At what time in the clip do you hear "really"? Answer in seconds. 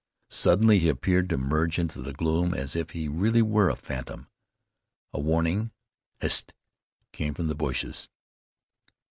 3.07-3.43